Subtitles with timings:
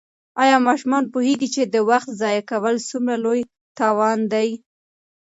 [0.41, 3.41] آیا ماشومان پوهېږي چې د وخت ضایع کول څومره لوی
[3.77, 4.49] تاوان دی؟